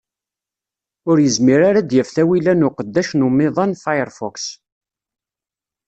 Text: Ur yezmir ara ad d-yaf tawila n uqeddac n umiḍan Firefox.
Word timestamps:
Ur 1.09 1.17
yezmir 1.21 1.61
ara 1.69 1.79
ad 1.81 1.87
d-yaf 1.89 2.09
tawila 2.15 2.53
n 2.55 2.65
uqeddac 2.67 3.09
n 3.13 3.25
umiḍan 3.27 3.71
Firefox. 3.83 4.39